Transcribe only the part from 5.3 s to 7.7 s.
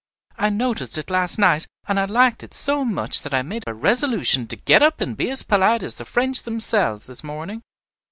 polite as the French themselves this morning."